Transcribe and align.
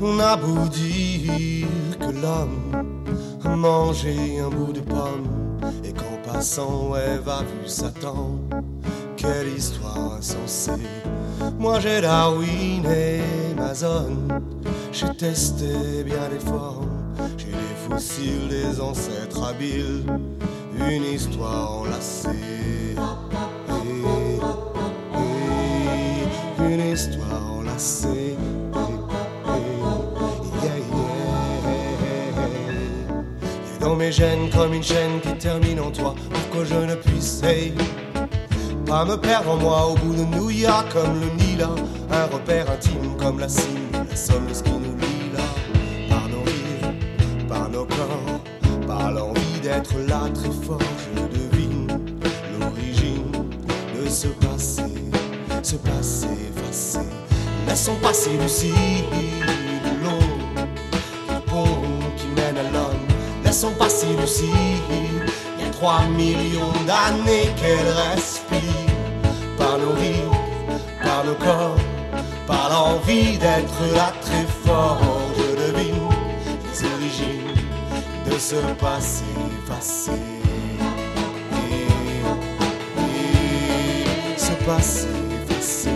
On 0.00 0.18
a 0.18 0.36
beau 0.36 0.68
dire 0.68 1.68
que 1.98 2.10
l'homme 2.20 2.72
a 3.44 3.56
mangé 3.56 4.38
un 4.40 4.48
bout 4.48 4.72
de 4.72 4.80
pomme 4.80 5.60
et 5.84 5.92
qu'en 5.92 6.32
passant 6.32 6.94
Ève 6.96 7.28
a 7.28 7.42
vu 7.42 7.66
Satan. 7.68 8.38
Quelle 9.16 9.48
histoire 9.56 10.14
insensée. 10.18 10.72
Moi 11.58 11.80
j'ai 11.80 12.00
Darwin 12.00 12.84
et 12.86 13.20
Amazon. 13.56 14.28
J'ai 14.92 15.14
testé 15.16 16.04
bien 16.04 16.28
les 16.30 16.40
formes. 16.40 16.90
J'ai 17.38 17.46
les 17.46 17.76
fossiles 17.88 18.48
des 18.48 18.80
ancêtres 18.80 19.42
habiles. 19.44 20.04
Une 20.78 21.04
histoire 21.04 21.80
enlacée. 21.80 22.28
Et, 22.28 22.94
et, 26.62 26.74
une 26.74 26.92
histoire 26.92 27.52
enlacée. 27.58 28.13
Mes 33.96 34.12
gènes 34.12 34.50
comme 34.50 34.72
une 34.72 34.82
chaîne 34.82 35.20
qui 35.20 35.34
termine 35.34 35.80
en 35.80 35.90
toi 35.90 36.14
pour 36.30 36.58
que 36.58 36.64
je 36.64 36.74
ne 36.74 36.94
puisse 36.94 37.42
pas 38.86 39.04
me 39.04 39.16
perdre 39.16 39.50
en 39.50 39.56
moi 39.56 39.86
au 39.88 39.94
bout 39.94 40.14
de 40.14 40.24
New 40.36 40.50
York 40.50 40.86
comme 40.92 41.20
le 41.20 41.26
Nila, 41.42 41.70
un 42.10 42.24
repère 42.26 42.70
intime 42.70 43.16
comme 43.18 43.38
la 43.38 43.48
cime, 43.48 43.90
la 43.92 44.16
somme 44.16 44.46
de 44.46 44.54
ce 44.54 44.62
qui 44.62 44.70
nous 44.70 44.96
lie 44.96 45.32
là, 45.32 45.42
par 46.08 46.28
nos 46.28 46.42
rires, 46.42 47.48
par 47.48 47.68
nos 47.68 47.84
corps, 47.84 48.40
par 48.86 49.12
l'envie 49.12 49.60
d'être 49.62 49.94
là 50.08 50.22
très 50.32 50.50
fort, 50.50 50.78
je 51.16 51.22
devine. 51.38 51.86
L'origine 52.58 53.32
de 54.00 54.08
ce 54.08 54.28
passé, 54.28 54.82
ce 55.62 55.76
passé 55.76 56.28
effacé. 56.56 57.00
Laissons 57.66 57.96
passer 58.02 58.30
Lucie, 58.40 58.72
l'homme. 63.54 63.70
Laissons 63.70 63.74
passer 63.78 64.06
Lucie, 64.20 64.44
il 64.90 65.64
y 65.64 65.66
a 65.66 65.70
trois 65.70 66.04
millions 66.06 66.72
d'années 66.86 67.50
qu'elle 67.56 67.88
respire. 68.10 68.60
Par 69.56 69.78
nos 69.78 69.92
rires, 69.92 70.30
par 71.02 71.24
nos 71.24 71.34
corps, 71.34 71.76
par 72.46 72.68
l'envie 72.70 73.38
d'être 73.38 73.94
là 73.94 74.12
très 74.20 74.46
fort. 74.64 74.98
Je 75.36 75.42
devine 75.62 76.08
les 76.64 76.84
origines 76.94 77.54
de 78.26 78.38
ce 78.38 78.56
passé 78.80 79.24
effacé. 79.64 80.12
Et, 83.06 84.38
ce 84.38 84.52
passé 84.66 85.08
effacé. 85.48 85.93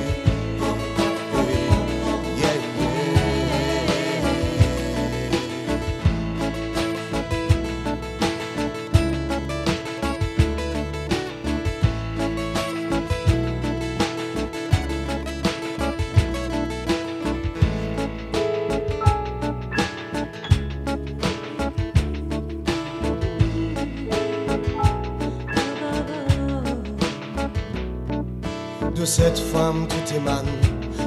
De 28.98 29.04
cette 29.04 29.38
femme 29.38 29.86
tout 29.86 30.14
émane, 30.14 30.44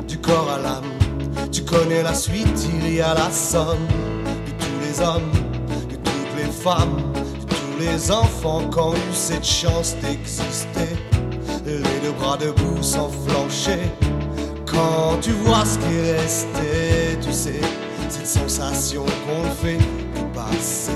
du 0.08 0.18
corps 0.18 0.50
à 0.50 0.58
l'âme. 0.60 0.86
Tu 1.52 1.62
connais 1.64 2.02
la 2.02 2.14
suite, 2.14 2.70
il 2.74 2.94
y 2.94 3.02
a 3.02 3.14
la 3.14 3.30
somme 3.30 3.86
de 4.46 4.52
tous 4.52 4.80
les 4.82 5.06
hommes, 5.06 5.32
de 5.90 5.96
toutes 5.98 6.38
les 6.38 6.50
femmes, 6.50 7.12
de 7.14 7.54
tous 7.54 7.80
les 7.82 8.10
enfants 8.10 8.62
qui 8.70 8.80
ont 8.80 8.94
eu 8.94 9.14
cette 9.14 9.44
chance 9.44 9.98
d'exister. 10.02 10.96
Les 11.66 12.00
deux 12.02 12.14
bras 12.18 12.38
debout 12.38 12.82
sans. 12.82 13.12
Quand 14.66 15.18
tu 15.22 15.32
vois 15.32 15.66
ce 15.66 15.78
qui 15.78 15.94
est 15.94 16.22
resté, 16.22 17.20
tu 17.22 17.34
sais, 17.34 17.60
cette 18.08 18.26
sensation 18.26 19.04
qu'on 19.04 19.50
fait 19.66 19.80
passé. 20.34 20.94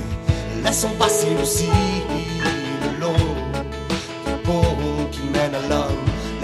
Laissons 0.64 0.96
passer 0.98 1.28
aussi 1.44 1.68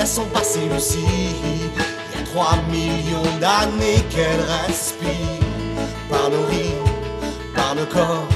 Laissons 0.01 0.25
passer 0.33 0.61
Lucie. 0.73 0.97
Il 0.97 2.17
y 2.17 2.23
a 2.23 2.25
trois 2.25 2.55
millions 2.71 3.37
d'années 3.39 4.03
qu'elle 4.09 4.41
respire. 4.65 5.11
Par 6.09 6.27
nos 6.31 6.43
rires, 6.47 7.53
par 7.55 7.75
nos 7.75 7.85
corps, 7.85 8.27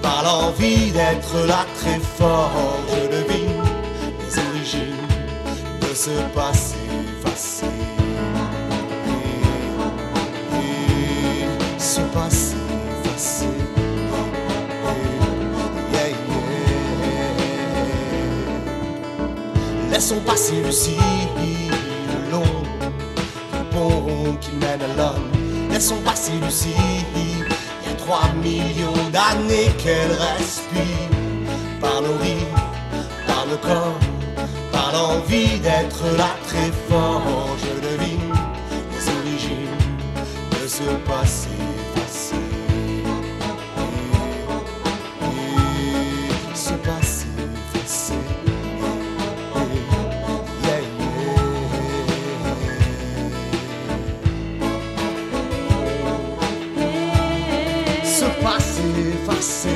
par 0.00 0.22
l'envie 0.22 0.92
d'être 0.92 1.44
là 1.48 1.66
très 1.80 1.98
fort. 1.98 2.52
Je 2.88 3.16
devine 3.16 3.64
les 4.20 4.38
origines 4.48 5.08
de 5.80 5.92
ce 5.92 6.10
passé 6.36 6.76
ce 11.78 12.00
passé 12.14 12.51
Laissons 19.92 20.20
passer 20.20 20.54
le 20.56 22.30
long 22.30 22.42
du 23.52 23.64
pont 23.70 24.36
qui 24.40 24.52
mène 24.52 24.80
à 24.80 24.96
l'homme. 24.96 25.30
Laissons 25.70 26.00
passer 26.02 26.32
Lucie, 26.42 26.70
il 27.14 27.40
y 27.40 27.92
a 27.92 27.96
trois 27.98 28.32
millions 28.42 29.10
d'années 29.12 29.70
qu'elle 29.76 30.12
respire. 30.38 31.10
Par 31.78 32.00
nos 32.00 32.16
rires, 32.22 32.56
par 33.26 33.46
nos 33.46 33.58
corps, 33.58 33.98
par 34.72 34.92
l'envie 34.94 35.60
d'être 35.60 36.04
là 36.16 36.30
très 36.46 36.72
fort. 36.88 37.54
Je 37.58 37.88
devine 37.88 38.32
les 38.92 39.04
origines 39.18 39.76
de 40.52 40.66
ce 40.66 40.84
passé 41.06 41.51
yeah. 58.22 58.32
Ce 58.32 58.44
passé 58.44 58.82
effacé. 59.14 59.68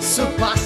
Ce 0.00 0.22
passé 0.38 0.61